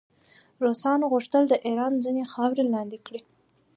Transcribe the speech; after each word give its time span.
روسانو 0.65 1.05
غوښتل 1.13 1.43
د 1.49 1.53
ایران 1.67 1.93
ځینې 2.03 2.23
خاورې 2.31 2.63
لاندې 2.73 2.97
کړي. 3.05 3.21